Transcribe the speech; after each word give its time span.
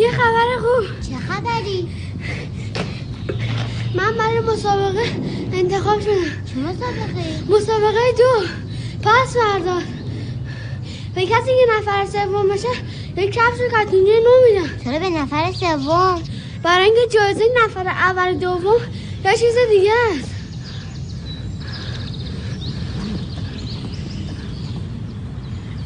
یه 0.00 0.10
خبر 0.10 0.58
خوب. 0.60 1.00
چه 1.00 1.16
خبری؟ 1.16 1.88
من 3.94 4.16
برای 4.16 4.40
مسابقه 4.40 5.04
انتخاب 5.52 6.00
شدم. 6.00 6.12
چه 6.46 6.56
مسابقه؟ 6.56 7.42
مسابقه 7.48 8.12
دو. 8.18 8.46
پس 9.02 9.36
بردار 9.36 9.82
به 11.14 11.22
کسی 11.22 11.46
که 11.46 11.66
نفر 11.78 12.06
سوم 12.06 12.48
بشه 12.48 12.68
یک 13.16 13.32
کفش 13.32 13.60
کتونی 13.72 14.10
نو 14.10 14.30
میدم. 14.48 14.84
چرا 14.84 14.98
به 14.98 15.10
نفر 15.10 15.52
سوم؟ 15.52 16.22
برای 16.62 16.84
اینکه 16.84 17.18
جایزه 17.18 17.44
نفر 17.64 17.88
اول 17.88 18.34
دوم 18.34 18.80
یا 19.24 19.32
چیز 19.32 19.54
دیگه 19.70 19.92
است. 20.18 20.30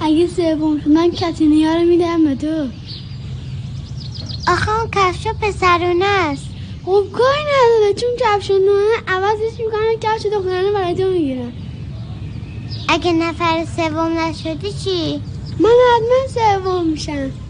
اگه 0.01 0.27
سوم 0.27 0.81
من 0.87 1.11
کتونی 1.11 1.65
ها 1.65 1.75
رو 1.75 1.83
میدم 1.83 2.25
به 2.25 2.35
تو. 2.35 2.84
آخه 4.47 4.71
اون 4.71 4.89
کفشا 4.93 5.31
پسرونه 5.41 6.05
است. 6.07 6.57
خب 6.83 7.05
کاری 7.13 7.43
نداره 7.55 7.95
چون 7.95 8.11
کفش 8.21 8.51
نوه 8.51 8.95
عوضش 9.09 9.61
می‌کنن 9.65 9.95
کفش 10.03 10.27
دخترانه 10.33 10.73
برای 10.73 10.95
تو 10.95 11.05
می‌گیرن. 11.11 11.55
اگه 12.89 13.13
نفر 13.13 13.65
سوم 13.77 14.19
نشدی 14.19 14.73
چی؟ 14.73 15.27
من 15.59 15.71
حتما 15.71 16.61
سوم 16.63 16.89
میشم. 16.91 17.44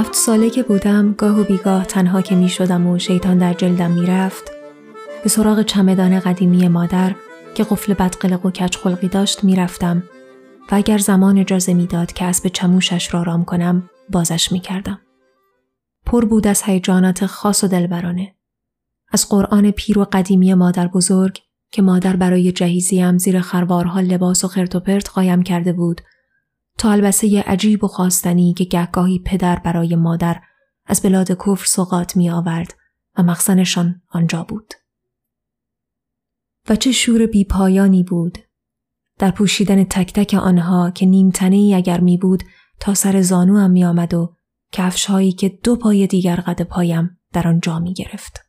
هفت 0.00 0.14
ساله 0.14 0.50
که 0.50 0.62
بودم 0.62 1.12
گاه 1.12 1.40
و 1.40 1.44
بیگاه 1.44 1.84
تنها 1.84 2.22
که 2.22 2.34
می 2.34 2.48
شدم 2.48 2.86
و 2.86 2.98
شیطان 2.98 3.38
در 3.38 3.54
جلدم 3.54 3.90
می 3.90 4.06
رفت 4.06 4.52
به 5.22 5.28
سراغ 5.28 5.62
چمدان 5.62 6.20
قدیمی 6.20 6.68
مادر 6.68 7.14
که 7.54 7.64
قفل 7.64 7.94
بدقلق 7.94 8.46
و 8.46 8.50
کچ 8.50 8.76
خلقی 8.76 9.08
داشت 9.08 9.44
می 9.44 9.56
رفتم 9.56 10.02
و 10.70 10.74
اگر 10.74 10.98
زمان 10.98 11.38
اجازه 11.38 11.74
می‌داد 11.74 12.12
که 12.12 12.24
اسب 12.24 12.48
چموشش 12.48 13.14
را 13.14 13.22
رام 13.22 13.44
کنم 13.44 13.90
بازش 14.10 14.52
می 14.52 14.60
کردم. 14.60 15.00
پر 16.06 16.24
بود 16.24 16.46
از 16.46 16.62
هیجانات 16.62 17.26
خاص 17.26 17.64
و 17.64 17.68
دلبرانه. 17.68 18.34
از 19.12 19.28
قرآن 19.28 19.70
پیر 19.70 19.98
و 19.98 20.06
قدیمی 20.12 20.54
مادر 20.54 20.86
بزرگ 20.86 21.38
که 21.72 21.82
مادر 21.82 22.16
برای 22.16 22.52
جهیزیم 22.52 23.18
زیر 23.18 23.40
خروارها 23.40 24.00
لباس 24.00 24.44
و 24.44 24.48
خرت 24.48 24.76
و 24.76 24.80
پرت 24.80 25.10
قایم 25.10 25.42
کرده 25.42 25.72
بود 25.72 26.00
تا 26.80 26.90
البسه 26.90 27.42
عجیب 27.46 27.84
و 27.84 27.88
خواستنی 27.88 28.54
که 28.54 28.64
گهگاهی 28.64 29.18
پدر 29.18 29.58
برای 29.58 29.96
مادر 29.96 30.40
از 30.86 31.02
بلاد 31.02 31.32
کفر 31.32 31.64
سوقات 31.66 32.16
می 32.16 32.30
آورد 32.30 32.74
و 33.18 33.22
مخزنشان 33.22 34.02
آنجا 34.08 34.44
بود. 34.44 34.74
و 36.68 36.76
چه 36.76 36.92
شور 36.92 37.26
بیپایانی 37.26 38.02
بود 38.02 38.38
در 39.18 39.30
پوشیدن 39.30 39.84
تک 39.84 40.12
تک 40.12 40.34
آنها 40.34 40.90
که 40.90 41.06
نیمتنه 41.06 41.72
اگر 41.76 42.00
می 42.00 42.18
بود 42.18 42.42
تا 42.80 42.94
سر 42.94 43.22
زانو 43.22 43.58
هم 43.58 43.70
می 43.70 43.84
آمد 43.84 44.14
و 44.14 44.36
کفش 44.72 45.06
هایی 45.06 45.32
که 45.32 45.48
دو 45.48 45.76
پای 45.76 46.06
دیگر 46.06 46.36
قد 46.36 46.62
پایم 46.62 47.20
در 47.32 47.48
آن 47.48 47.60
جا 47.60 47.78
می 47.78 47.94
گرفت. 47.94 48.40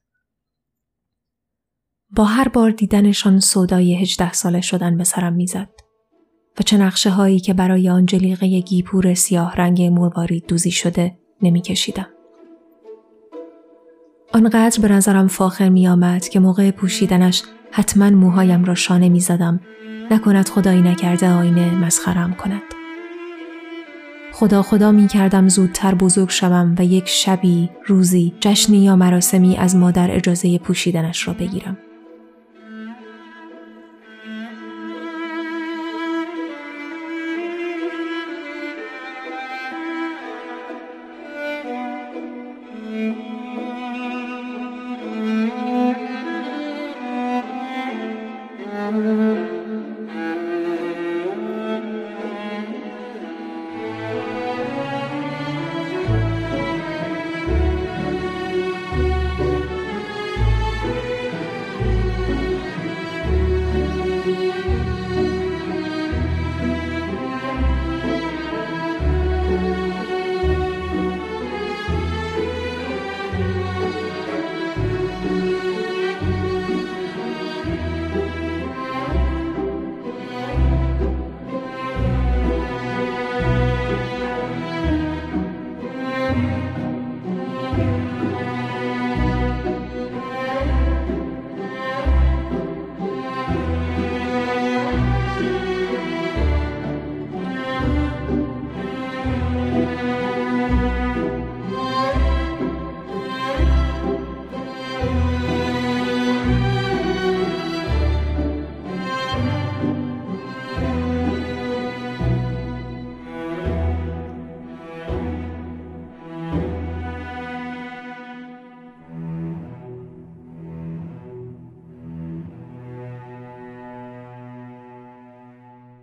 با 2.09 2.25
هر 2.25 2.47
بار 2.47 2.71
دیدنشان 2.71 3.39
صدای 3.39 4.01
هجده 4.01 4.33
ساله 4.33 4.61
شدن 4.61 4.97
به 4.97 5.03
سرم 5.03 5.33
می‌زد. 5.33 5.80
و 6.59 6.63
چه 6.63 6.77
نقشه 6.77 7.09
هایی 7.09 7.39
که 7.39 7.53
برای 7.53 7.89
آن 7.89 8.05
جلیقه 8.05 8.59
گیپور 8.59 9.13
سیاه 9.13 9.55
رنگ 9.55 9.81
مروارید 9.81 10.45
دوزی 10.47 10.71
شده 10.71 11.17
نمی 11.41 11.61
کشیدم. 11.61 12.07
آنقدر 14.33 14.81
به 14.81 14.87
نظرم 14.87 15.27
فاخر 15.27 15.69
می 15.69 15.87
آمد 15.87 16.27
که 16.27 16.39
موقع 16.39 16.71
پوشیدنش 16.71 17.43
حتما 17.71 18.09
موهایم 18.09 18.63
را 18.63 18.75
شانه 18.75 19.09
می 19.09 19.19
زدم 19.19 19.59
نکند 20.11 20.49
خدایی 20.49 20.81
نکرده 20.81 21.29
آینه 21.29 21.75
مسخرم 21.75 22.33
کند. 22.33 22.61
خدا 24.33 24.61
خدا 24.61 24.91
می 24.91 25.07
کردم 25.07 25.49
زودتر 25.49 25.95
بزرگ 25.95 26.29
شوم 26.29 26.75
و 26.77 26.85
یک 26.85 27.07
شبی، 27.07 27.69
روزی، 27.85 28.33
جشنی 28.39 28.77
یا 28.77 28.95
مراسمی 28.95 29.57
از 29.57 29.75
مادر 29.75 30.11
اجازه 30.11 30.57
پوشیدنش 30.57 31.27
را 31.27 31.33
بگیرم. 31.33 31.77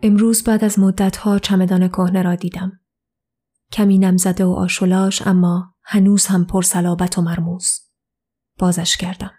امروز 0.03 0.45
بعد 0.45 0.65
از 0.65 0.79
مدتها 0.79 1.39
چمدان 1.39 1.89
کهنه 1.89 2.23
را 2.23 2.35
دیدم. 2.35 2.81
کمی 3.73 3.99
نمزده 3.99 4.45
و 4.45 4.51
آشولاش 4.51 5.27
اما 5.27 5.75
هنوز 5.83 6.27
هم 6.27 6.45
پرسلابت 6.45 7.19
و 7.19 7.23
مرموز. 7.23 7.81
بازش 8.59 8.97
کردم. 8.97 9.31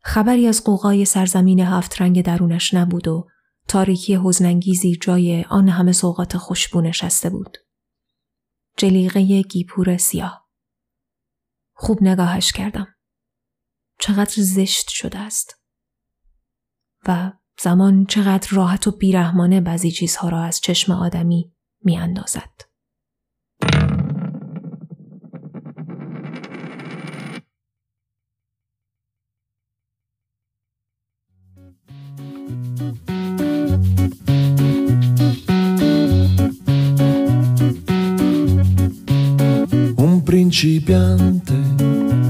خبری 0.00 0.46
از 0.46 0.64
قوقای 0.64 1.04
سرزمین 1.04 1.60
هفت 1.60 2.02
رنگ 2.02 2.24
درونش 2.24 2.74
نبود 2.74 3.08
و 3.08 3.28
تاریکی 3.68 4.16
حزنانگیزی 4.24 4.96
جای 4.96 5.44
آن 5.44 5.68
همه 5.68 5.92
سوقات 5.92 6.36
خوشبو 6.36 6.80
نشسته 6.80 7.30
بود. 7.30 7.58
جلیقه 8.76 9.42
گیپور 9.42 9.96
سیاه. 9.96 10.48
خوب 11.72 11.98
نگاهش 12.02 12.52
کردم. 12.52 12.99
چقدر 14.00 14.34
زشت 14.42 14.88
شده 14.88 15.18
است. 15.18 15.60
و 17.06 17.32
زمان 17.62 18.06
چقدر 18.06 18.48
راحت 18.50 18.86
و 18.86 18.90
بیرحمانه 18.90 19.60
بعضی 19.60 19.90
چیزها 19.90 20.28
را 20.28 20.42
از 20.42 20.60
چشم 20.60 20.92
آدمی 20.92 21.52
می 21.84 21.96
اندازد. 21.96 22.70
principiante 40.30 41.54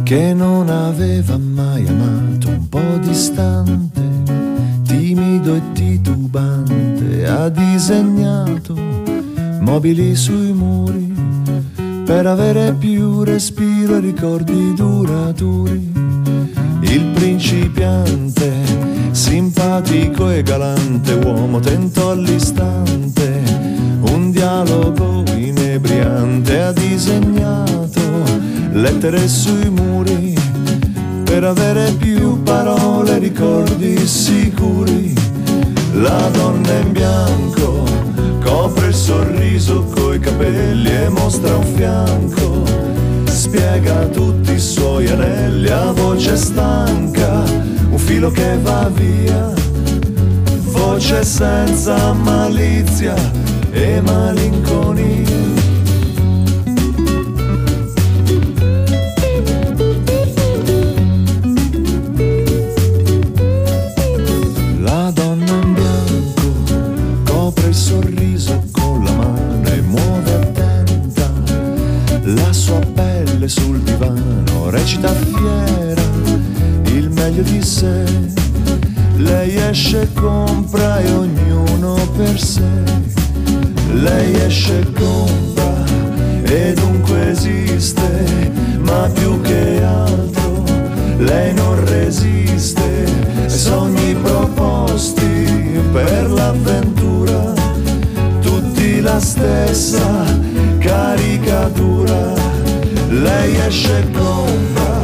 che 0.05 0.33
non 0.33 0.69
aveva 0.71 1.40
distante, 3.11 4.01
timido 4.85 5.57
e 5.57 5.63
titubante, 5.73 7.27
ha 7.27 7.49
disegnato 7.49 8.75
mobili 9.63 10.15
sui 10.15 10.53
muri 10.53 11.13
per 12.05 12.27
avere 12.27 12.73
più 12.79 13.25
respiro 13.25 13.97
e 13.97 14.01
ricordi 14.01 14.75
duraturi. 14.75 15.93
Il 16.83 17.07
principiante, 17.15 18.53
simpatico 19.11 20.31
e 20.31 20.45
galante 20.45 21.13
uomo, 21.15 21.59
tentò 21.59 22.13
all'istante 22.13 23.43
un 24.03 24.31
dialogo 24.31 25.25
inebriante, 25.35 26.63
ha 26.63 26.73
disegnato 26.73 28.01
lettere 28.73 29.27
sui 29.27 29.69
muri 29.69 30.40
per 31.41 31.49
avere 31.49 31.93
più 31.93 32.43
parole, 32.43 33.17
ricordi 33.19 33.97
sicuri. 34.07 35.15
La 35.95 36.29
donna 36.33 36.71
in 36.81 36.93
bianco 36.93 37.83
copre 38.45 38.89
il 38.89 38.95
sorriso 38.95 39.83
coi 39.85 40.19
capelli 40.19 40.91
e 40.91 41.09
mostra 41.09 41.57
un 41.57 41.65
fianco. 41.65 42.63
Spiega 43.25 44.05
tutti 44.09 44.53
i 44.53 44.61
suoi 44.61 45.09
anelli 45.09 45.71
a 45.71 45.93
voce 45.93 46.37
stanca, 46.37 47.43
un 47.89 47.99
filo 47.99 48.31
che 48.31 48.59
va 48.61 48.91
via, 48.93 49.51
voce 50.73 51.25
senza 51.25 52.13
malizia 52.13 53.15
e 53.71 53.99
malinconia. 54.03 55.60
Recita 74.81 75.13
fiera 75.13 76.03
il 76.87 77.11
meglio 77.11 77.43
di 77.43 77.63
sé. 77.63 78.03
Lei 79.17 79.55
esce 79.57 80.03
e 80.03 80.13
compra 80.15 81.01
e 81.01 81.13
ognuno 81.13 81.97
per 82.17 82.41
sé. 82.41 82.73
Lei 83.93 84.35
esce 84.41 84.81
e 84.81 84.93
compra 84.93 85.85
e 86.45 86.73
dunque 86.73 87.31
esiste, 87.31 88.51
ma 88.79 89.09
più 89.13 89.41
che 89.43 89.83
altro 89.85 90.65
lei 91.19 91.53
non 91.53 91.85
resiste. 91.85 93.05
Sogni 93.47 94.15
proposti 94.15 95.79
per 95.93 96.31
l'avventura, 96.31 97.53
tutti 98.41 99.01
la 99.01 99.21
stessa 99.21 100.25
caricatura. 100.79 102.40
Lei 103.23 103.55
esce 103.67 103.99
e 103.99 104.11
compra 104.13 105.03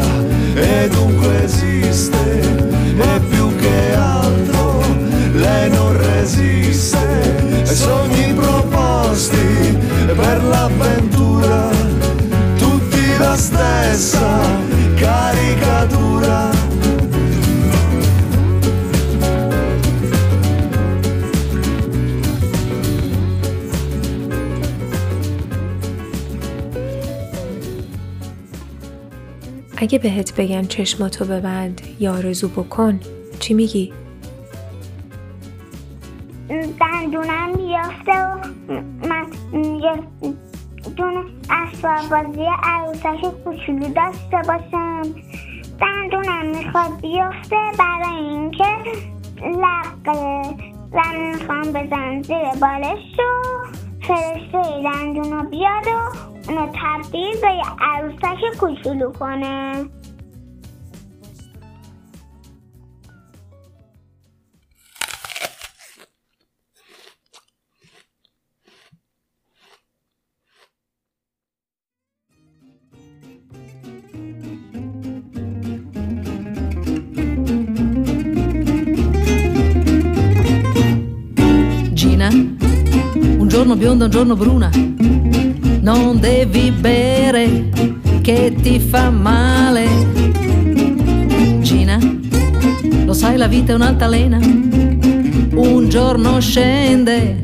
e 0.55 0.89
dunque 0.89 1.45
esiste 1.45 2.41
e 2.99 3.21
più 3.29 3.55
che 3.57 3.95
altro 3.95 4.83
lei 5.35 5.71
non 5.71 5.95
resiste. 5.97 6.97
Ai 7.67 7.77
sogni 7.77 8.33
proposti 8.33 9.79
per 10.15 10.43
l'avventura 10.45 11.69
tutti 12.57 13.19
la 13.19 13.37
stessa 13.37 14.66
اگه 29.77 29.99
بهت 29.99 30.35
بگن 30.37 30.63
چشماتو 30.63 31.25
ببند 31.25 31.81
یا 32.01 32.13
آرزو 32.13 32.49
بکن 32.49 33.01
چی 33.41 33.55
میگی؟ 33.55 33.93
دندونم 36.81 37.53
بیافته 37.53 38.13
و 38.13 38.39
من 39.09 39.27
یه 39.55 40.03
دونه 40.97 41.25
اسباب 41.51 42.25
بازی 42.25 42.47
عروسش 42.63 43.25
کوچولو 43.45 43.89
داشته 43.95 44.37
باشم 44.49 45.03
دندونم 45.81 46.47
می‌خواد 46.47 47.01
بیافته 47.01 47.57
برای 47.79 48.25
اینکه 48.25 48.65
لقه 49.43 50.43
و 50.93 51.03
می‌خوام 51.19 51.73
بزن 51.73 52.23
زیر 52.23 52.61
بالش 52.61 53.19
و 53.19 53.67
فرشته 54.01 54.83
دندونو 54.85 55.51
بیاد 55.51 55.87
و 55.87 56.36
اونو 56.49 56.67
تبدیل 56.67 57.41
به 57.41 57.49
یه 57.49 57.65
عروسک 57.81 58.59
کوچولو 58.61 59.13
کنه 59.13 59.85
un 83.39 83.49
giorno 83.49 83.77
bionda, 83.77 84.05
un 84.07 84.11
giorno 84.11 84.37
bruna 84.37 84.71
non 85.87 86.19
devi 86.19 86.73
bere 86.73 87.69
che 88.21 88.57
ti 88.61 88.81
fa 88.81 89.09
male. 89.09 89.87
Gina, 91.61 91.97
lo 93.05 93.13
sai 93.13 93.37
la 93.37 93.47
vita 93.47 93.71
è 93.71 93.77
un'altalena, 93.77 94.37
un 95.55 95.87
giorno 95.89 96.41
scende, 96.41 97.39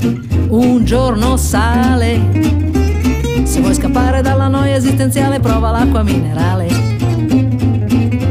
un 0.49 0.85
giorno 0.85 1.37
sale. 1.37 2.21
Se 3.45 3.61
vuoi 3.61 3.75
scappare 3.75 4.23
dalla 4.23 4.49
noia 4.49 4.75
esistenziale 4.75 5.39
prova 5.39 5.71
l'acqua 5.71 6.03
minerale. 6.03 6.67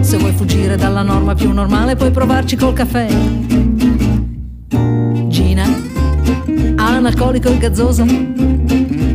Se 0.01 0.17
vuoi 0.17 0.33
fuggire 0.33 0.75
dalla 0.75 1.03
norma 1.03 1.35
più 1.35 1.53
normale 1.53 1.95
puoi 1.95 2.11
provarci 2.11 2.57
col 2.57 2.73
caffè. 2.73 3.07
Gina, 5.29 5.63
analcolico 6.75 7.47
e 7.47 7.57
gazzosa 7.57 8.60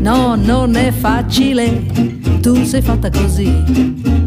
No, 0.07 0.37
non 0.37 0.77
è 0.77 0.93
facile, 0.93 1.85
tu 2.41 2.65
sei 2.65 2.81
fatta 2.81 3.11
così. 3.11 4.26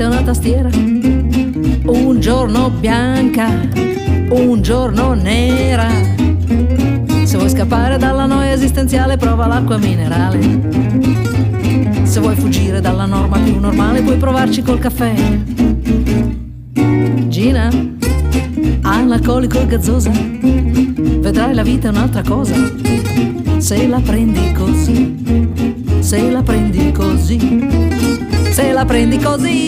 Vita 0.00 0.04
è 0.04 0.06
una 0.06 0.22
tastiera. 0.22 0.70
Un 0.72 2.20
giorno 2.20 2.70
bianca, 2.70 3.48
un 4.30 4.62
giorno 4.62 5.12
nera. 5.12 5.88
Se 7.24 7.36
vuoi 7.36 7.50
scappare 7.50 7.98
dalla 7.98 8.24
noia 8.24 8.52
esistenziale 8.52 9.16
prova 9.18 9.46
l'acqua 9.46 9.76
minerale. 9.76 10.38
Se 12.04 12.18
vuoi 12.20 12.34
fuggire 12.34 12.80
dalla 12.80 13.04
norma 13.04 13.38
più 13.38 13.58
normale 13.58 14.00
puoi 14.02 14.16
provarci 14.16 14.62
col 14.62 14.78
caffè. 14.78 15.12
Gina, 17.28 17.68
analcolico 18.82 19.60
e 19.60 19.66
gazzosa, 19.66 20.10
vedrai 20.10 21.54
la 21.54 21.62
vita 21.62 21.88
è 21.88 21.90
un'altra 21.90 22.22
cosa. 22.22 22.54
Se 23.58 23.86
la 23.86 24.00
prendi 24.00 24.52
così, 24.52 25.14
se 25.98 26.30
la 26.30 26.42
prendi 26.42 26.90
così, 26.92 27.68
se 28.60 28.72
la 28.74 28.84
prendi 28.84 29.18
così. 29.26 29.58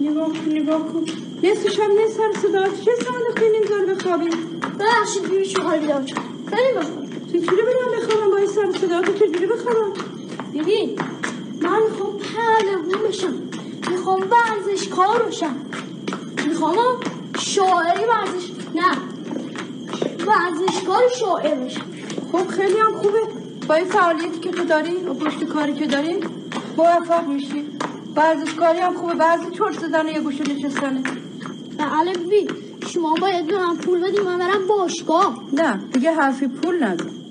نگاه 0.00 0.28
کن 0.28 0.50
نگاه 0.58 0.82
کن 0.92 1.04
نصف 1.42 1.68
شب 1.76 1.90
نه 1.98 2.06
سر 2.16 2.32
صدا 2.42 2.64
چه 2.84 2.92
ساعت 3.04 3.38
خیلی 3.38 3.56
اینطور 3.56 3.94
بخوابیم 3.94 4.34
ببخشید 4.78 5.24
بیبی 5.30 5.44
شوهر 5.44 5.78
بیدار 5.78 6.06
شد 6.06 6.16
خیلی 6.50 6.72
بخواب 6.78 7.06
چجوری 7.32 7.62
بدم 7.68 7.88
بخوابم 7.96 8.30
با 8.30 8.36
این 8.36 8.46
سر 8.46 8.78
صدا 8.80 9.02
تو 9.02 9.12
چجوری 9.12 9.46
بخوابم 9.46 9.92
ببین 10.54 10.98
من 11.60 11.80
می‌خوام 11.88 12.12
پهلوون 12.18 13.08
بشم 13.08 13.34
می‌خوام 13.90 14.20
ورزشکار 14.32 15.22
بشم 15.22 15.56
می‌خوام 16.46 16.76
شاعری 17.38 18.04
ورزش 18.04 18.50
نه 18.74 18.92
ورزشکار 20.26 21.02
شاعر 21.20 21.54
بشم 21.54 21.86
خب 22.32 22.46
خیلی 22.48 22.78
هم 22.78 22.91
خوبه. 23.02 23.20
با 23.68 23.74
این 23.74 23.84
فعالیتی 23.84 24.40
که 24.40 24.50
تو 24.50 24.64
داری 24.64 24.96
و 24.96 25.14
پشت 25.14 25.44
کاری 25.44 25.74
که 25.74 25.86
داری 25.86 26.16
موفق 26.76 27.26
میشی. 27.28 27.64
ورزشکاری 28.16 28.78
هم 28.78 28.94
خوبه. 28.94 29.14
بعضی 29.14 29.50
چرت 29.50 29.78
زدن 29.78 30.08
یه 30.08 30.20
گوشه 30.20 30.44
نشستنه. 30.44 31.02
بله 31.78 32.12
بی 32.12 32.48
شما 32.86 33.14
باید 33.20 33.46
به 33.46 33.58
من 33.58 33.76
پول 33.76 34.00
بدیم 34.00 34.22
من 34.22 34.38
برم 34.38 34.66
باشگاه. 34.66 35.44
نه 35.52 35.80
دیگه 35.92 36.12
حرفی 36.12 36.48
پول 36.48 36.84
نزن 36.84 37.21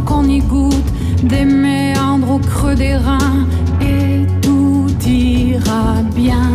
qu'on 0.00 0.24
y 0.24 0.40
goûte. 0.40 0.90
Des 1.22 1.44
méandres 1.44 2.32
au 2.32 2.38
creux 2.38 2.74
des 2.74 2.96
reins, 2.96 3.46
et 3.80 4.26
tout 4.42 4.86
ira 5.06 6.02
bien. 6.14 6.50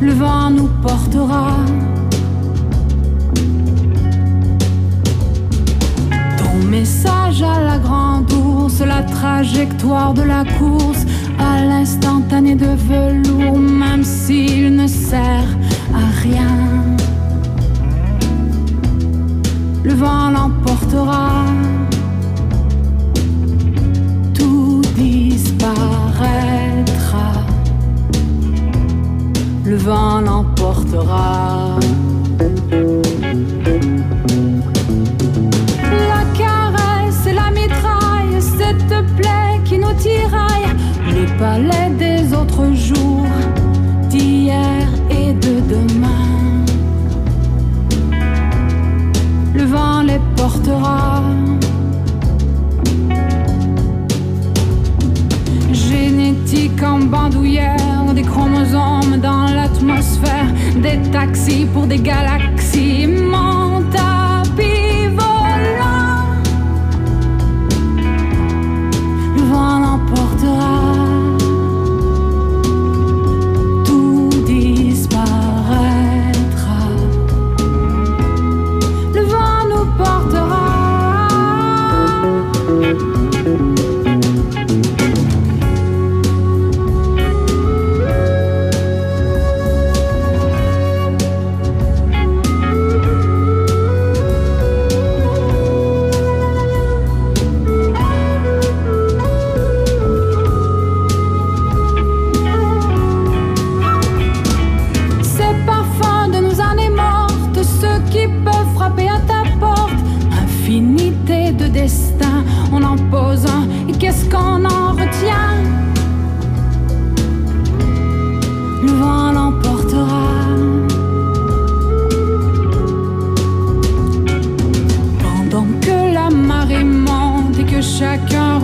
Le 0.00 0.12
vent 0.12 0.50
nous 0.50 0.68
portera. 0.82 1.56
Ton 6.38 6.68
message 6.68 7.42
à 7.42 7.60
la 7.60 7.78
grande 7.78 8.30
ours, 8.32 8.80
la 8.80 9.02
trajectoire 9.02 10.14
de 10.14 10.22
la 10.22 10.44
course, 10.58 11.04
à 11.38 11.64
l'instantané 11.64 12.54
de 12.54 12.72
velours, 12.88 13.58
même 13.58 14.04
s'il 14.04 14.74
ne 14.76 14.86
sert 14.86 15.48
à 15.94 16.06
rien. 16.22 17.03
Le 19.84 19.92
vent 19.92 20.30
l'emportera, 20.30 21.44
tout 24.32 24.80
disparaîtra. 24.96 25.74
Le 29.66 29.76
vent 29.76 30.22
l'emportera. 30.22 31.78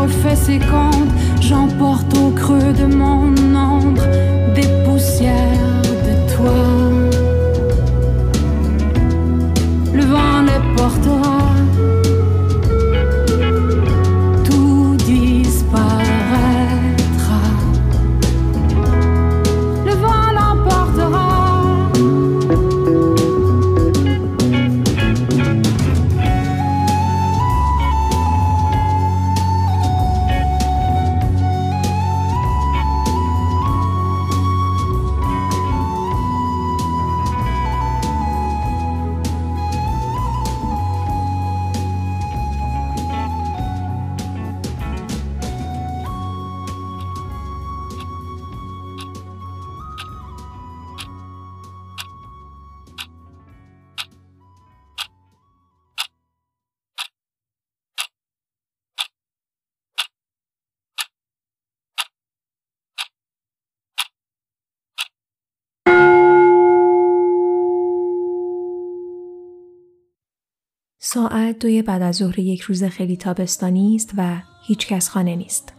Refait 0.01 0.37
ses 0.37 0.59
comptes, 0.59 1.13
j'emporte 1.41 2.17
au 2.17 2.31
creux 2.31 2.73
de 2.73 2.87
mon 2.87 3.35
ombre 3.55 4.07
des 4.55 4.67
poussières 4.85 5.60
ساعت 71.15 71.59
دوی 71.59 71.83
بعد 71.83 72.03
از 72.03 72.17
ظهر 72.17 72.39
یک 72.39 72.61
روز 72.61 72.85
خیلی 72.85 73.17
تابستانی 73.17 73.97
است 73.97 74.13
و 74.17 74.43
هیچ 74.67 74.87
کس 74.87 75.09
خانه 75.09 75.37
نیست. 75.37 75.73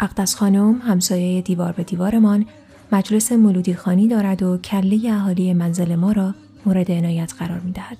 اقدس 0.00 0.34
خانم 0.34 0.74
همسایه 0.74 1.42
دیوار 1.42 1.72
به 1.72 1.82
دیوارمان 1.82 2.46
مجلس 2.92 3.32
مولودی 3.32 3.74
خانی 3.74 4.08
دارد 4.08 4.42
و 4.42 4.58
کله 4.58 5.12
اهالی 5.12 5.52
منزل 5.54 5.94
ما 5.94 6.12
را 6.12 6.34
مورد 6.66 6.90
عنایت 6.90 7.34
قرار 7.38 7.60
می 7.60 7.72
دهد. 7.72 7.98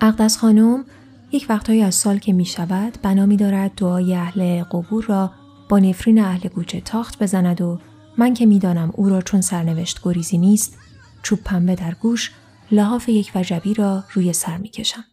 اقدس 0.00 0.36
خانم 0.38 0.84
یک 1.32 1.46
وقتهایی 1.48 1.82
از 1.82 1.94
سال 1.94 2.18
که 2.18 2.32
می 2.32 2.44
شود 2.44 2.98
بنا 3.02 3.26
می 3.26 3.36
دارد 3.36 3.74
دعای 3.76 4.14
اهل 4.14 4.62
قبور 4.62 5.04
را 5.04 5.30
با 5.68 5.78
نفرین 5.78 6.18
اهل 6.18 6.48
گوچه 6.48 6.80
تاخت 6.80 7.22
بزند 7.22 7.60
و 7.60 7.78
من 8.18 8.34
که 8.34 8.46
می‌دانم 8.46 8.90
او 8.94 9.08
را 9.08 9.22
چون 9.22 9.40
سرنوشت 9.40 10.00
گریزی 10.02 10.38
نیست 10.38 10.78
چوب 11.22 11.38
پنبه 11.44 11.74
در 11.74 11.94
گوش 11.94 12.30
لحاف 12.70 13.08
یک 13.08 13.32
وجبی 13.34 13.74
را 13.74 14.04
روی 14.12 14.32
سر 14.32 14.56
می 14.56 14.68
کشم. 14.68 15.04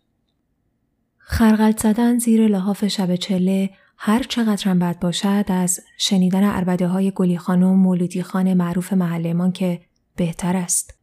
خرقلت 1.18 1.80
زدن 1.80 2.20
زیر 2.20 2.48
لحاف 2.48 2.88
شب 2.88 3.16
چله 3.16 3.70
هر 3.98 4.24
چقدر 4.24 4.70
هم 4.70 4.80
بد 4.80 5.00
باشد 5.00 5.46
از 5.48 5.80
شنیدن 5.98 6.44
عربده 6.44 6.88
های 6.88 7.12
گلی 7.16 7.38
خانم 7.38 7.76
مولودی 7.76 8.24
خان 8.24 8.54
معروف 8.54 8.94
محلمان 8.94 9.52
که 9.52 9.82
بهتر 10.16 10.58
است. 10.58 11.00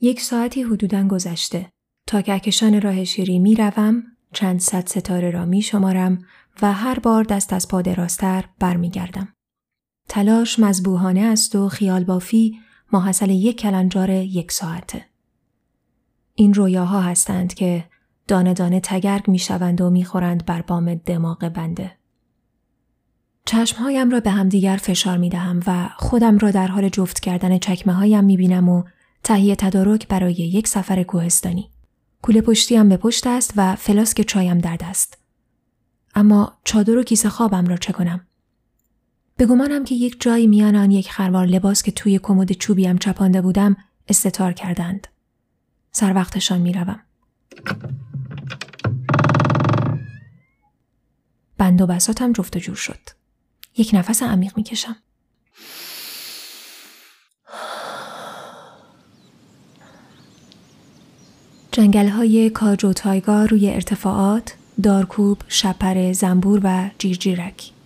یک 0.00 0.20
ساعتی 0.20 0.62
حدودا 0.62 1.08
گذشته. 1.08 1.70
تا 2.06 2.22
کهکشان 2.22 2.80
راه 2.80 3.04
شیری 3.04 3.38
می 3.38 3.54
روم، 3.54 4.02
چند 4.32 4.60
صد 4.60 4.86
ستاره 4.86 5.30
را 5.30 5.44
می 5.44 5.62
شمارم 5.62 6.24
و 6.62 6.72
هر 6.72 6.98
بار 6.98 7.24
دست 7.24 7.52
از 7.52 7.68
پا 7.68 7.80
راستر 7.80 8.44
برمیگردم. 8.58 9.28
تلاش 10.08 10.58
مذبوحانه 10.58 11.20
است 11.20 11.56
و 11.56 11.68
خیال 11.68 12.04
بافی 12.04 12.58
ماحصل 12.92 13.30
یک 13.30 13.58
کلنجار 13.60 14.10
یک 14.10 14.52
ساعته. 14.52 15.04
این 16.34 16.54
رویاها 16.54 17.00
هستند 17.00 17.54
که 17.54 17.84
دانه 18.28 18.54
دانه 18.54 18.80
تگرگ 18.80 19.30
می 19.30 19.38
شوند 19.38 19.80
و 19.80 19.90
می 19.90 20.04
خورند 20.04 20.46
بر 20.46 20.62
بام 20.62 20.94
دماغ 20.94 21.48
بنده. 21.48 21.92
چشمهایم 23.44 24.10
را 24.10 24.20
به 24.20 24.30
همدیگر 24.30 24.76
فشار 24.76 25.18
می 25.18 25.28
دهم 25.28 25.60
و 25.66 25.88
خودم 25.96 26.38
را 26.38 26.50
در 26.50 26.66
حال 26.66 26.88
جفت 26.88 27.20
کردن 27.20 27.58
چکمه 27.58 27.92
هایم 27.92 28.24
می 28.24 28.36
بینم 28.36 28.68
و 28.68 28.84
تهیه 29.24 29.56
تدارک 29.56 30.08
برای 30.08 30.34
یک 30.34 30.68
سفر 30.68 31.02
کوهستانی. 31.02 31.70
کوله 32.22 32.40
پشتیم 32.40 32.88
به 32.88 32.96
پشت 32.96 33.26
است 33.26 33.52
و 33.56 33.76
فلاسک 33.76 34.22
چایم 34.22 34.58
در 34.58 34.76
دست. 34.76 35.18
اما 36.14 36.52
چادر 36.64 36.96
و 36.96 37.02
کیسه 37.02 37.28
خوابم 37.28 37.66
را 37.66 37.76
چه 37.76 37.92
کنم؟ 37.92 38.27
به 39.38 39.46
گمانم 39.46 39.84
که 39.84 39.94
یک 39.94 40.16
جایی 40.20 40.46
میان 40.46 40.76
آن 40.76 40.90
یک 40.90 41.10
خروار 41.10 41.46
لباس 41.46 41.82
که 41.82 41.90
توی 41.92 42.18
کمد 42.18 42.52
چوبیم 42.52 42.98
چپانده 42.98 43.40
بودم 43.40 43.76
استتار 44.08 44.52
کردند. 44.52 45.06
سر 45.92 46.14
وقتشان 46.14 46.60
می‌روم. 46.60 47.00
بند 51.58 51.80
و 51.80 51.86
بساتم 51.86 52.32
جفت 52.32 52.56
و 52.56 52.58
جور 52.58 52.74
شد. 52.76 53.00
یک 53.76 53.90
نفس 53.94 54.22
عمیق 54.22 54.52
می‌کشم. 54.56 54.96
جنگل 61.72 62.08
های 62.08 62.50
کاج 62.50 62.84
و 62.84 62.92
تایگا 62.92 63.44
روی 63.44 63.70
ارتفاعات، 63.70 64.54
دارکوب، 64.82 65.42
شپر، 65.48 66.12
زنبور 66.12 66.60
و 66.64 66.90
جیرجیرک. 66.98 67.77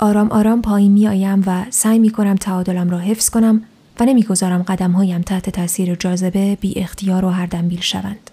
آرام 0.00 0.32
آرام 0.32 0.62
پایین 0.62 0.92
می 0.92 1.08
آیم 1.08 1.42
و 1.46 1.64
سعی 1.70 1.98
می 1.98 2.10
کنم 2.10 2.34
تعادلم 2.34 2.90
را 2.90 2.98
حفظ 2.98 3.30
کنم 3.30 3.62
و 4.00 4.04
نمی‌گذارم 4.04 4.62
قدم 4.62 4.92
هایم 4.92 5.20
تحت 5.20 5.50
تاثیر 5.50 5.94
جاذبه 5.94 6.58
بی 6.60 6.80
اختیار 6.80 7.24
و 7.24 7.28
هر 7.28 7.46
دنبیل 7.46 7.80
شوند. 7.80 8.30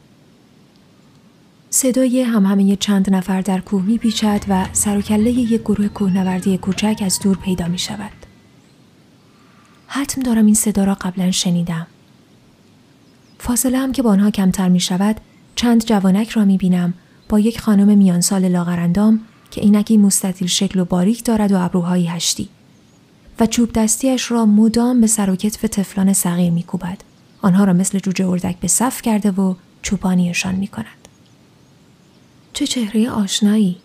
صدای 1.69 2.21
هم 2.21 2.45
همه 2.45 2.75
چند 2.75 3.13
نفر 3.13 3.41
در 3.41 3.59
کوه 3.59 3.83
می 3.83 3.97
پیچد 3.97 4.45
و 4.47 4.65
سر 4.73 4.97
و 4.97 5.01
کله 5.01 5.31
یک 5.31 5.61
گروه 5.61 5.87
کوهنوردی 5.87 6.57
کوچک 6.57 7.01
از 7.05 7.19
دور 7.19 7.37
پیدا 7.37 7.67
می 7.67 7.79
شود. 7.79 8.11
حتم 9.87 10.21
دارم 10.21 10.45
این 10.45 10.55
صدا 10.55 10.83
را 10.83 10.93
قبلا 10.93 11.31
شنیدم. 11.31 11.87
فاصله 13.39 13.77
هم 13.77 13.91
که 13.91 14.01
با 14.01 14.09
آنها 14.09 14.31
کمتر 14.31 14.69
می 14.69 14.79
شود 14.79 15.15
چند 15.55 15.85
جوانک 15.85 16.29
را 16.29 16.45
می 16.45 16.57
بینم 16.57 16.93
با 17.29 17.39
یک 17.39 17.61
خانم 17.61 17.97
میان 17.97 18.21
سال 18.21 18.47
لاغرندام 18.47 19.19
که 19.55 19.61
اینکی 19.61 19.97
مستطیل 19.97 20.47
شکل 20.47 20.79
و 20.79 20.85
باریک 20.85 21.23
دارد 21.23 21.51
و 21.51 21.59
ابروهایی 21.59 22.05
هشتی. 22.05 22.49
و 23.39 23.45
چوب 23.45 23.71
دستیش 23.73 24.31
را 24.31 24.45
مدام 24.45 25.01
به 25.01 25.07
سر 25.07 25.29
و 25.29 25.35
کتف 25.35 25.65
طفلان 25.65 26.13
صغیر 26.13 26.51
میکوبد. 26.51 27.01
آنها 27.41 27.63
را 27.63 27.73
مثل 27.73 27.99
جوجه 27.99 28.27
اردک 28.27 28.59
به 28.59 28.67
صف 28.67 29.01
کرده 29.01 29.31
و 29.31 29.55
چوپانیشان 29.81 30.55
می 30.55 30.67
کند. 30.67 31.07
چه 32.53 32.67
چهره 32.67 33.09
آشنایی. 33.09 33.77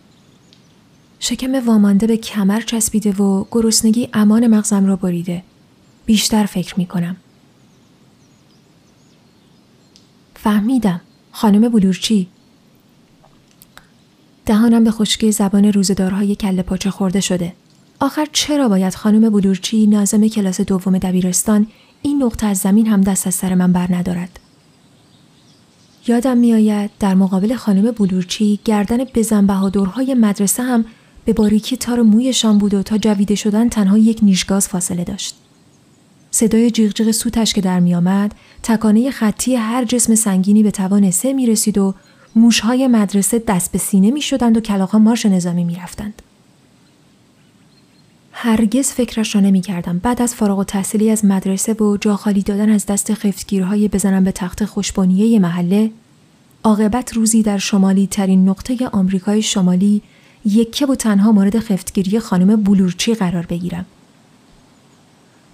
شکم 1.20 1.66
وامانده 1.66 2.06
به 2.06 2.16
کمر 2.16 2.60
چسبیده 2.60 3.12
و 3.12 3.44
گرسنگی 3.50 4.08
امان 4.12 4.46
مغزم 4.46 4.86
را 4.86 4.96
بریده. 4.96 5.42
بیشتر 6.06 6.46
فکر 6.46 6.74
می 6.78 6.86
کنم. 6.86 7.16
فهمیدم. 10.34 11.00
خانم 11.32 11.68
بلورچی. 11.68 12.28
دهانم 14.50 14.84
به 14.84 14.90
خشکی 14.90 15.32
زبان 15.32 15.64
روزدارهای 15.64 16.34
کله 16.34 16.62
پاچه 16.62 16.90
خورده 16.90 17.20
شده. 17.20 17.52
آخر 18.00 18.26
چرا 18.32 18.68
باید 18.68 18.94
خانم 18.94 19.30
بلورچی 19.30 19.86
نازم 19.86 20.28
کلاس 20.28 20.60
دوم 20.60 20.98
دبیرستان 20.98 21.66
این 22.02 22.22
نقطه 22.22 22.46
از 22.46 22.58
زمین 22.58 22.86
هم 22.86 23.00
دست 23.00 23.26
از 23.26 23.34
سر 23.34 23.54
من 23.54 23.72
بر 23.72 23.94
ندارد؟ 23.94 24.40
یادم 26.06 26.36
میآید 26.36 26.90
در 27.00 27.14
مقابل 27.14 27.54
خانم 27.54 27.90
بلورچی 27.90 28.60
گردن 28.64 29.04
بزن 29.04 29.46
بهادرهای 29.46 30.14
مدرسه 30.14 30.62
هم 30.62 30.84
به 31.24 31.32
باریکی 31.32 31.76
تار 31.76 32.02
مویشان 32.02 32.58
بود 32.58 32.74
و 32.74 32.82
تا 32.82 32.98
جویده 32.98 33.34
شدن 33.34 33.68
تنها 33.68 33.98
یک 33.98 34.18
نیشگاز 34.22 34.68
فاصله 34.68 35.04
داشت. 35.04 35.36
صدای 36.30 36.70
جیغ 36.70 37.10
سوتش 37.10 37.52
که 37.52 37.60
در 37.60 37.80
میآمد 37.80 38.34
تکانه 38.62 39.10
خطی 39.10 39.56
هر 39.56 39.84
جسم 39.84 40.14
سنگینی 40.14 40.62
به 40.62 40.70
توان 40.70 41.10
سه 41.10 41.32
می 41.32 41.46
رسید 41.46 41.78
و 41.78 41.94
موشهای 42.34 42.86
مدرسه 42.86 43.38
دست 43.38 43.72
به 43.72 43.78
سینه 43.78 44.10
می 44.10 44.20
شدند 44.20 44.56
و 44.56 44.60
کلاقا 44.60 44.98
مارش 44.98 45.26
نظامی 45.26 45.64
می 45.64 45.74
رفتند. 45.74 46.22
هرگز 48.32 48.88
فکرش 48.88 49.34
را 49.34 49.40
نمی 49.40 49.60
کردم 49.60 49.98
بعد 49.98 50.22
از 50.22 50.34
فارغ 50.34 50.58
و 50.58 50.64
تحصیلی 50.64 51.10
از 51.10 51.24
مدرسه 51.24 51.72
و 51.72 51.96
جا 51.96 52.16
خالی 52.16 52.42
دادن 52.42 52.70
از 52.70 52.86
دست 52.86 53.14
خفتگیرهای 53.14 53.88
بزنم 53.88 54.24
به 54.24 54.32
تخت 54.32 54.64
خوشبانیه 54.64 55.38
محله 55.38 55.90
عاقبت 56.64 57.12
روزی 57.12 57.42
در 57.42 57.58
شمالی 57.58 58.06
ترین 58.06 58.48
نقطه 58.48 58.88
آمریکای 58.88 59.42
شمالی 59.42 60.02
یکه 60.44 60.86
و 60.86 60.94
تنها 60.94 61.32
مورد 61.32 61.58
خفتگیری 61.58 62.20
خانم 62.20 62.62
بلورچی 62.62 63.14
قرار 63.14 63.46
بگیرم. 63.46 63.86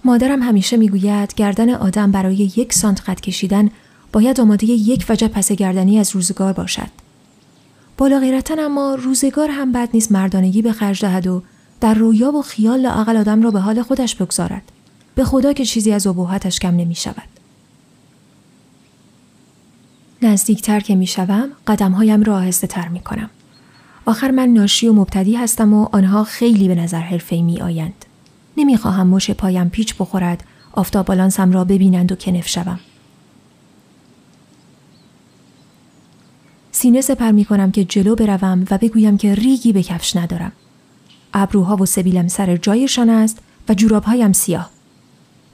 مادرم 0.05 0.41
همیشه 0.41 0.77
می‌گوید 0.77 1.33
گردن 1.33 1.69
آدم 1.69 2.11
برای 2.11 2.35
یک 2.35 2.73
سانت 2.73 3.09
قد 3.09 3.19
کشیدن 3.19 3.69
باید 4.11 4.41
آماده 4.41 4.65
یک 4.65 5.05
وجه 5.09 5.27
پس 5.27 5.51
گردنی 5.51 5.99
از 5.99 6.15
روزگار 6.15 6.53
باشد. 6.53 6.89
بالا 7.97 8.19
غیرتن 8.19 8.59
اما 8.59 8.95
روزگار 8.95 9.49
هم 9.49 9.71
بد 9.71 9.89
نیست 9.93 10.11
مردانگی 10.11 10.61
به 10.61 10.71
خرج 10.71 11.01
دهد 11.01 11.27
و 11.27 11.43
در 11.81 11.93
رویا 11.93 12.31
و 12.31 12.41
خیال 12.41 12.79
لاقل 12.79 13.17
آدم 13.17 13.41
را 13.41 13.51
به 13.51 13.59
حال 13.59 13.81
خودش 13.81 14.15
بگذارد. 14.15 14.63
به 15.15 15.23
خدا 15.23 15.53
که 15.53 15.65
چیزی 15.65 15.91
از 15.91 16.07
ابهتش 16.07 16.59
کم 16.59 16.75
نمی 16.75 16.95
شود. 16.95 17.27
نزدیکتر 20.21 20.79
که 20.79 20.95
می 20.95 21.07
شوم 21.07 21.49
قدم 21.67 21.91
هایم 21.91 22.23
را 22.23 22.35
آهسته 22.35 22.67
تر 22.67 22.87
می 22.87 22.99
کنم. 22.99 23.29
آخر 24.05 24.31
من 24.31 24.49
ناشی 24.49 24.87
و 24.87 24.93
مبتدی 24.93 25.35
هستم 25.35 25.73
و 25.73 25.87
آنها 25.91 26.23
خیلی 26.23 26.67
به 26.67 26.75
نظر 26.75 26.99
حرفه 26.99 27.41
می 27.41 27.61
آیند. 27.61 28.05
نمی 28.57 28.77
خواهم 28.77 29.07
مش 29.07 29.31
پایم 29.31 29.69
پیچ 29.69 29.95
بخورد 29.99 30.43
آفتاب 30.73 31.05
بالانسم 31.05 31.51
را 31.51 31.63
ببینند 31.63 32.11
و 32.11 32.15
کنف 32.15 32.47
شوم. 32.47 32.79
سینه 36.77 37.01
سپر 37.01 37.31
می 37.31 37.45
کنم 37.45 37.71
که 37.71 37.85
جلو 37.85 38.15
بروم 38.15 38.65
و 38.71 38.77
بگویم 38.77 39.17
که 39.17 39.35
ریگی 39.35 39.73
به 39.73 39.83
کفش 39.83 40.15
ندارم. 40.15 40.51
ابروها 41.33 41.75
و 41.75 41.85
سبیلم 41.85 42.27
سر 42.27 42.57
جایشان 42.57 43.09
است 43.09 43.39
و 43.69 43.73
جورابهایم 43.73 44.33
سیاه. 44.33 44.69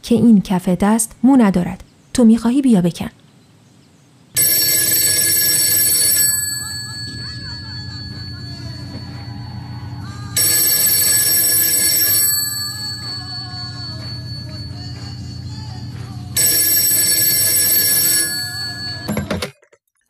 که 0.02 0.16
این 0.16 0.42
کف 0.42 0.70
دست 0.70 1.16
مو 1.24 1.36
ندارد. 1.36 1.84
تو 2.14 2.26
می‌خواهی 2.26 2.62
بیا 2.62 2.82
بکن. 2.82 3.10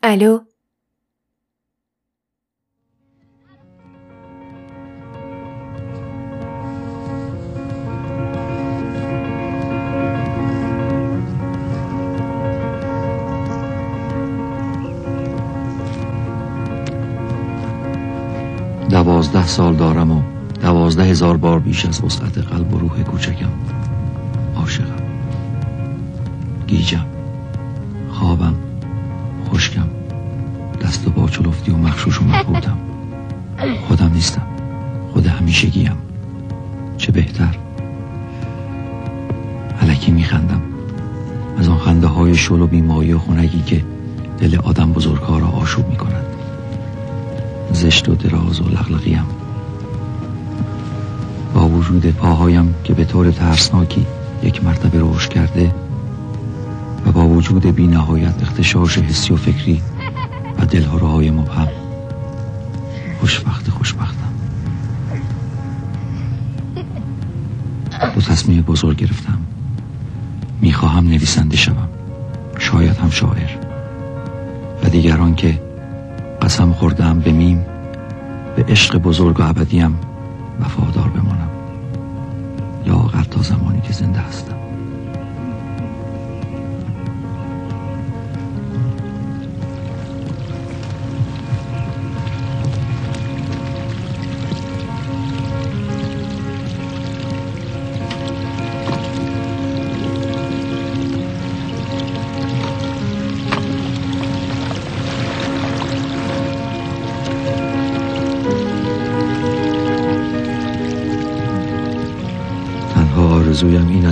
الو 0.02 0.38
دوازده 19.44 19.56
سال 19.56 19.76
دارم 19.76 20.10
و 20.10 20.22
دوازده 20.62 21.04
هزار 21.04 21.36
بار 21.36 21.58
بیش 21.58 21.86
از 21.86 22.04
وسعت 22.04 22.38
قلب 22.38 22.74
و 22.74 22.78
روح 22.78 23.02
کوچکم. 23.02 23.50
عاشقم. 24.56 25.02
گیجم. 26.66 27.06
خوابم. 28.10 28.54
خشکم. 29.50 29.88
دست 30.80 31.08
و 31.08 31.10
با 31.10 31.28
چلفتی 31.28 31.70
و 31.72 31.76
مخشوش 31.76 32.22
و 32.22 32.24
مخبوطم 32.24 32.78
خودم 33.88 34.10
نیستم. 34.14 34.46
خود 35.12 35.26
همیشگیم. 35.26 35.98
چه 36.96 37.12
بهتر. 37.12 37.56
علکی 39.80 40.12
میخندم. 40.12 40.62
از 41.58 41.68
آن 41.68 41.78
خنده 41.78 42.06
های 42.06 42.34
شل 42.34 42.60
و 42.60 42.66
بیمایی 42.66 43.12
و 43.12 43.18
خونگی 43.18 43.62
که 43.62 43.84
دل 44.38 44.58
آدم 44.58 44.92
بزرگها 44.92 45.38
را 45.38 45.46
آشوب 45.46 45.88
می‌کند. 45.88 46.33
زشت 47.84 48.08
و 48.08 48.14
دراز 48.14 48.60
و 48.60 48.68
لغلقیم 48.68 49.24
با 51.54 51.68
وجود 51.68 52.06
پاهایم 52.06 52.74
که 52.84 52.94
به 52.94 53.04
طور 53.04 53.30
ترسناکی 53.30 54.06
یک 54.42 54.64
مرتبه 54.64 54.98
روش 54.98 55.28
کرده 55.28 55.74
و 57.06 57.12
با 57.12 57.26
وجود 57.28 57.66
بی 57.66 57.86
نهایت 57.86 58.42
اختشاش 58.42 58.98
حسی 58.98 59.32
و 59.32 59.36
فکری 59.36 59.82
و 60.58 60.66
دلهوره 60.66 61.06
های 61.06 61.30
مبهم. 61.30 61.68
خوشبخت 63.20 63.70
خوشبختم. 63.70 64.32
دو 68.14 68.20
تصمیم 68.20 68.62
بزرگ 68.62 68.96
گرفتم. 68.96 69.38
می‌خواهم 70.60 71.04
نویسنده 71.04 71.56
شوم. 71.56 71.88
شاید 72.58 72.96
هم 72.96 73.10
شاعر. 73.10 73.50
و 74.84 74.88
دیگران 74.88 75.34
که 75.34 75.62
قسم 76.42 76.72
خوردم 76.72 77.20
به 77.20 77.32
میم 77.32 77.73
به 78.56 78.64
عشق 78.68 78.98
بزرگ 78.98 79.40
و 79.40 79.42
ابدیم 79.42 79.98
وفادار 80.60 81.08
بمانم. 81.08 81.50
لاغر 82.86 83.22
تا 83.22 83.42
زمانی 83.42 83.80
که 83.80 83.92
زنده 83.92 84.18
هستم. 84.18 84.53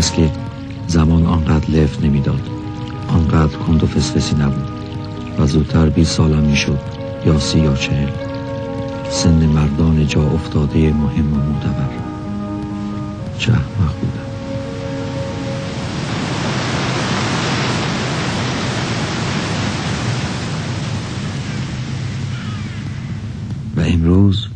است 0.02 0.14
که 0.14 0.30
زمان 0.86 1.26
آنقدر 1.26 1.70
لفت 1.70 2.04
نمی‌داد 2.04 2.48
آنقدر 3.08 3.56
کند 3.56 3.82
و 3.84 3.86
فسفسی 3.86 4.34
نبود 4.34 4.68
و 5.38 5.46
زودتر 5.46 5.88
بیست 5.88 6.12
سالم 6.12 6.42
می‌شد 6.42 6.78
یا 7.26 7.38
سی 7.38 7.60
یا 7.60 7.74
چهل. 7.74 8.08
سن 9.10 9.46
مردان 9.46 10.06
جا 10.06 10.22
افتاده 10.22 10.92
مهم 10.92 11.32
و 11.32 11.36
معتبر. 11.36 11.88
چه 13.38 13.52
احمق 13.52 13.94
بودم. 14.00 14.22
و 23.76 23.80
امروز 23.80 24.46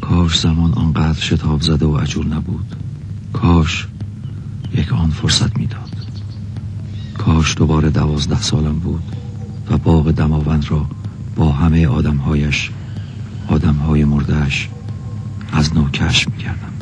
کاش 0.00 0.40
زمان 0.40 0.72
آنقدر 0.74 1.20
شتاب 1.20 1.60
زده 1.60 1.86
و 1.86 1.96
عجول 1.96 2.26
نبود. 2.26 2.76
کاش 3.32 3.86
یک 4.74 4.92
آن 4.92 5.10
فرصت 5.10 5.58
می‌داد. 5.58 5.96
کاش 7.18 7.56
دوباره 7.56 7.90
دوازده 7.90 8.42
سالم 8.42 8.78
بود 8.78 9.02
و 9.70 9.78
باغ 9.78 10.10
دماوند 10.10 10.70
را 10.70 10.86
با 11.36 11.52
همه 11.52 11.86
آدمهایش 11.86 12.70
آدمهای 13.48 14.04
مردهش 14.04 14.68
از 15.52 15.74
نو 15.74 15.88
کشف 15.88 16.28
می‌کردم. 16.28 16.72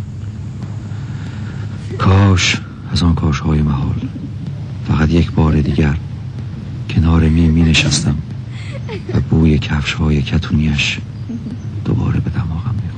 کاش 1.98 2.56
از 2.92 3.02
آن 3.02 3.14
کاش 3.14 3.40
های 3.40 3.62
محال. 3.62 4.08
فقط 4.88 5.10
یک 5.10 5.32
بار 5.32 5.60
دیگر 5.60 5.96
کنار 6.90 7.28
می 7.28 7.48
می 7.48 7.62
نشستم 7.62 8.16
و 9.14 9.20
بوی 9.20 9.58
کفش 9.58 9.92
های 9.92 10.22
کتونیش 10.22 10.98
دوباره 11.84 12.20
به 12.20 12.30
دماغم 12.30 12.74
می 12.74 12.89